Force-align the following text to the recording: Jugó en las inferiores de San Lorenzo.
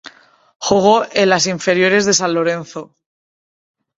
Jugó 0.57 1.03
en 1.11 1.29
las 1.29 1.45
inferiores 1.45 2.07
de 2.07 2.15
San 2.15 2.33
Lorenzo. 2.33 2.95